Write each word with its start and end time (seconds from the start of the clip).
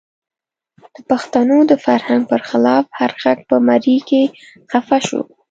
د 0.93 0.95
پښتنو 1.09 1.57
د 1.71 1.73
فرهنګ 1.85 2.21
پر 2.31 2.41
خلاف 2.49 2.85
هر 2.99 3.11
غږ 3.23 3.39
په 3.49 3.55
مرۍ 3.67 3.97
کې 4.09 4.21
خفه 4.71 4.97
شو. 5.07 5.21